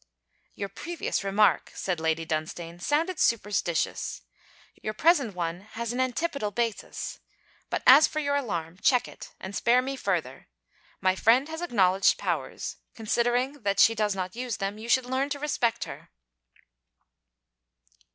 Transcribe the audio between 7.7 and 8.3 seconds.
as for